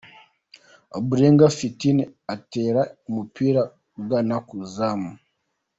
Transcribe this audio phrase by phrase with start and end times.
[0.97, 1.97] Ombolenga Fitin
[2.35, 3.61] atera umupira
[3.99, 5.11] ugana ku izamu.